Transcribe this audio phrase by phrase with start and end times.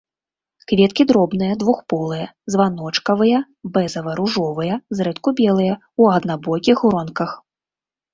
[0.69, 3.41] Кветкі дробныя, двухполыя, званочкавыя,
[3.75, 7.37] бэзава-ружовыя, зрэдку белыя, у аднабокіх гронках.